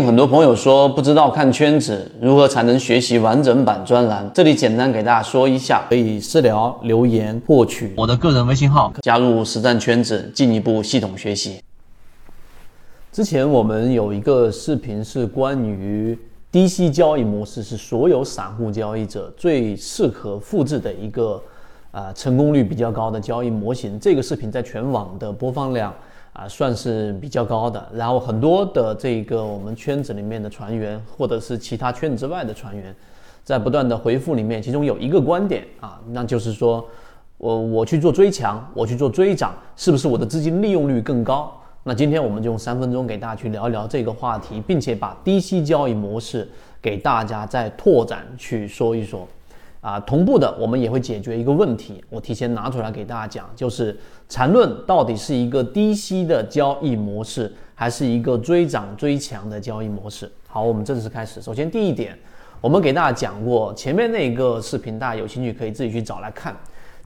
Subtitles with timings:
[0.00, 11.60] 很多朋友说不知道看圈子如何才能学习完整版专栏，这里简单给大家说一下，可以私聊留言获取我的个人微信号，加入实战圈子，进一步系统学习。
[13.12, 16.18] 之前我们有一个视频是关于
[16.50, 21.40] 低息交易模式，是所有散户交易者最适合复制的一个
[21.90, 24.00] 啊成功率比较高的交易模型。
[24.00, 25.94] 这个视频在全网的播放量。
[26.34, 27.88] 啊，算是比较高的。
[27.94, 32.94] 然后很多的这个我们圈子里面的船员，或者是其他圈子之外的船员，
[33.42, 36.84] 在不断的回复里面，其中有一个观点啊，那就是说，
[37.38, 41.52] 我我去做追强，我去做追涨，是不是我的资金利用率更高？
[41.84, 46.48] 那今天我们就用三分钟给大家去聊一聊这个话题，并且把低息交易模式
[46.82, 49.28] 给大家再拓展去说一说。
[49.84, 53.94] 啊，同步的我们也会解决一个问题，我提前拿出来给大家讲，就是
[54.30, 60.26] 缠论到底是一个低息的交易模式，还是一个追涨追强的交易模式？
[60.48, 61.42] 好，我们正式开始。
[61.42, 62.18] 首先第一点，
[62.62, 66.56] 我们给大家讲过前面那个视频，大家有兴趣可以自己去找来看。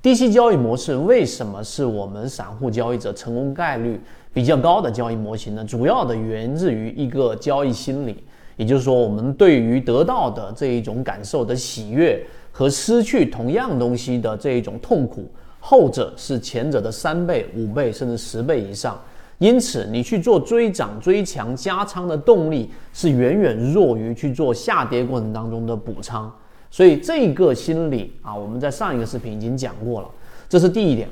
[0.00, 4.00] 低息交易模式为什么是我们散户交易者成功概率
[4.32, 5.64] 比较高的交易模型呢？
[5.64, 8.22] 主要的源自于一个交易心理，
[8.54, 12.24] 也就是说，我们对于得到的这一种感受的喜悦。
[12.58, 19.00] 和失去同样东西的这一种痛苦，后者是前者的三倍、五倍甚至十倍以上。
[19.38, 26.28] 因此，你去做追涨、追强、加仓的动力是远远弱于去做下跌过程当中的补仓。
[26.68, 30.08] 所以，这个心理啊，我们在上一个视频已经讲过了。
[30.48, 31.08] 这是第一点。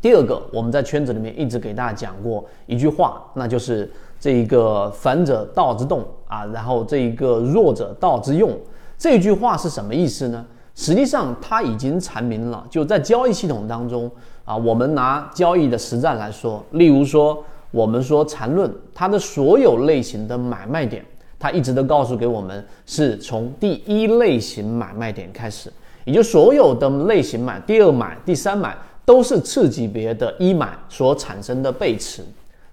[0.00, 8.58] 第二个，我们在圈子里面一直给大家讲过一句话，那就是这一个反者道之动啊，然后这一个弱者道之用。
[8.96, 10.42] 这句话是什么意思呢？
[10.74, 14.10] 实际上，它已经阐明了，就在交易系统当中
[14.44, 21.04] 啊，我们拿交易的实战来说，例如说，我们说缠论，它的所有类型的买卖点，
[21.38, 25.70] 它一直都告诉给我们，是从第一类型买卖点开始，
[26.04, 32.24] 也就所有的类型买、第二买、第三买，都是次级别的一买所产生的背驰，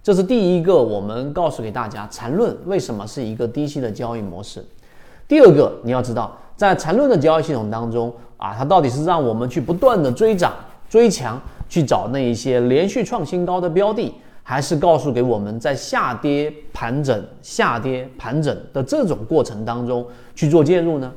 [0.02, 4.64] 这是第一个，我们告诉给大家，缠论为什么是一个低息的交易模式。
[5.28, 6.38] 第二个，你要知道。
[6.60, 10.54] 在缠论的交易系统当中啊，它到底是让我们去不断的追涨
[10.90, 20.06] 追强，去找那一些连续创新高的标的，还是告诉给我们在下跌盘整、下跌盘整的这种过程当中
[20.36, 21.10] 去做介入呢？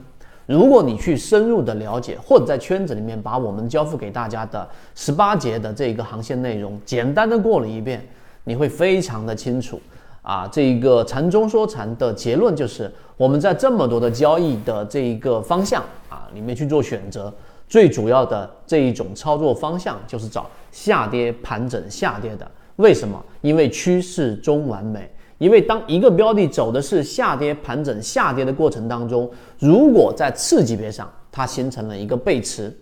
[0.46, 4.64] 如果你去深入的了解，或者在圈子里面把我们交付给大家的
[4.94, 8.00] 十八节的这个航线内容简单的过了一遍，
[8.44, 9.80] 你会非常的清楚。
[10.22, 17.32] 啊，这一个禅中说禅的结论就是，我们在这么多的交易的这一个方向啊里面去做选择，
[17.68, 22.48] 最主要的这一种操作方向就是找下跌盘整下跌的。
[22.76, 23.20] 为什么？
[23.40, 25.10] 因为趋势中完美。
[25.38, 29.28] 因为当一个标的走的是下跌盘整下跌的过程当中，
[29.58, 32.72] 如果在次级别上它形成了一个背驰。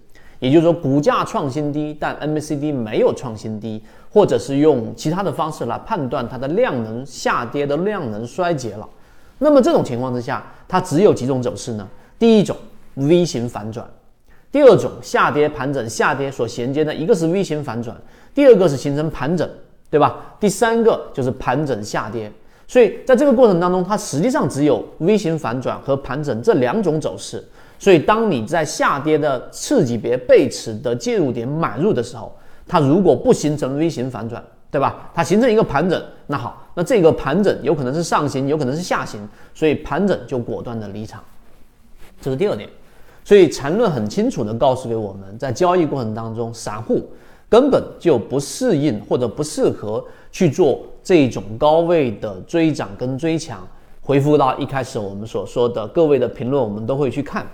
[0.41, 3.81] 也就是说，股价创新低，但 MACD 没有创新低，
[4.11, 8.89] 或者是用其他的方式来判断它的量能下跌的量能衰竭了。
[9.39, 11.87] 那么这种情况之下，它只有几种走势呢？
[12.19, 12.57] 第一种
[12.95, 13.89] V 型反转，
[14.51, 17.97] 第二种下跌盘整下跌所衔接的一个是 V 型反转，
[18.35, 19.49] 第二个是形成盘整，
[19.91, 20.35] 对吧？
[20.41, 22.33] 第三个就是盘整下跌。
[22.71, 27.45] 所以在这个过程当中，它实际上只有 V 型反转和盘整这两种走势。
[27.81, 32.33] 所以，当你在下跌的次级别背驰的介入点买入的时候，
[32.69, 35.11] 它如果不形成 V 型反转，对吧？
[35.13, 41.21] 它形成一个盘整，那好，那这个盘整有可能是上行，有可能是下行，所以盘整就果断的离场。
[42.21, 42.69] 这是第二点。
[43.25, 47.11] 所以缠论很清楚的告诉给我们，在交易过程当中，散户
[47.51, 50.03] 根本就不适应或者不适合
[50.33, 53.67] 去做这种高位的追涨跟追强。
[54.01, 57.47] 回复到一开始我们所说的各位的评论，我们都会去看。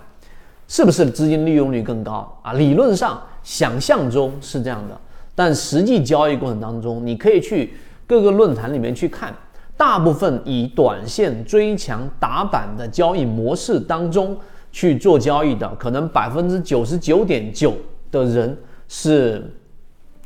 [0.67, 2.51] 是不是资金利用率更高啊？
[2.53, 4.99] 理论上想象中是这样的，
[5.33, 7.73] 但实际交易过程当中，你可以去
[8.05, 9.33] 各个论坛里面去看，
[9.77, 14.37] 大部分以短线追强打板的交易模式当中
[14.71, 17.73] 去做交易的，可能百分之九十九点九
[18.11, 18.57] 的人
[18.89, 19.49] 是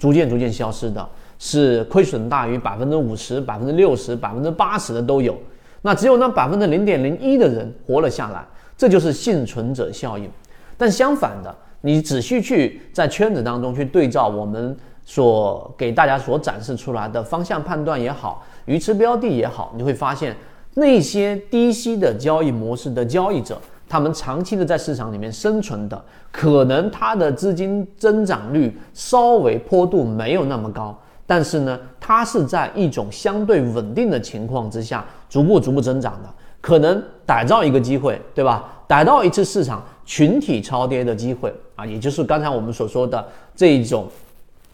[0.02, 1.08] 逐渐逐渐消失的，
[1.38, 5.38] 是亏损大于百分之五十、百分之六十、百分之八十的都有，
[5.84, 8.44] 那只有那百分之零点零一的人活了下来。
[8.76, 10.28] 这就是幸存者效应，
[10.76, 14.76] 但相反的，你仔细去在圈子当中去对照我们
[15.06, 20.36] 所给大家所展示出来的方向判断也好，鱼池标的也好，你会发现
[20.74, 26.02] 那些低息的交易模式的交易者，他们长期的在市场里面生存的，
[26.32, 30.98] 可能它的资金增长率稍微坡度没有那么高，
[31.28, 36.30] 但是呢，它是在一种相对稳定的情况之下，逐步逐步增长的。
[36.62, 38.64] 可能逮到一个机会，对吧？
[38.88, 44.08] 逮到一次市场群体超跌的机会啊，也就是刚才我们所说的这一种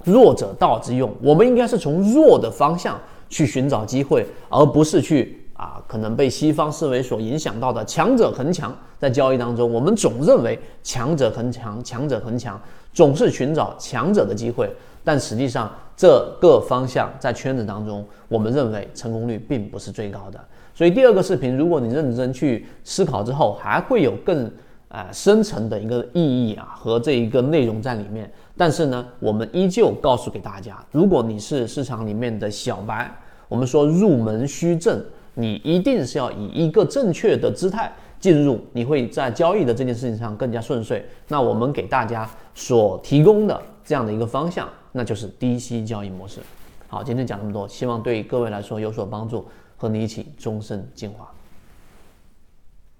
[0.03, 1.11] 弱者道之用。
[1.23, 2.99] 我们应该是从弱的方向
[3.29, 8.73] 去寻找机会，而不是去啊可能被西方思维所影响到的强者恒强。
[8.97, 12.59] 在交易当中，我们总认为强者恒强，强者恒强，
[12.93, 14.73] 总是寻找强者的机会。
[15.03, 20.39] 但实际上，这个方向在圈子当中，我们认为成功率并不是最高的。
[20.73, 24.51] 所以第二个视频，如果你认真去思考之后，还会有更
[24.89, 28.31] 啊深层的一个意义啊和这一个内容在里面。
[28.57, 33.09] 但是呢，我们依旧告诉给大家，如果你是市场里面的小白，
[33.47, 35.01] 我们说入门须正，
[35.37, 37.89] 你一定是要以一个正确的姿态。
[38.19, 41.05] 进入你会在交易的这件事情上更加顺遂。
[41.27, 46.39] 那我们给大家所提供的这样的一个方向，那就是低息交易模式。
[46.87, 49.45] 好，今天讲这么多，希望对各位来说有所帮助，
[49.77, 51.31] 和你一起终身进化。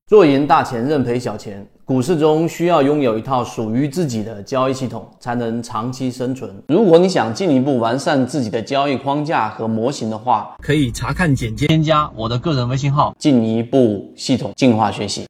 [0.06, 1.68] 做赢大钱，认赔小钱。
[1.88, 6.54] 股市中需要拥有一套属于自己的交易系统，才能长期生存。
[6.68, 15.25] 如果你想进一步完善自己的交易框架和模型的话，可以查看简介，添加我的个人微信号，进一步系统进化学习。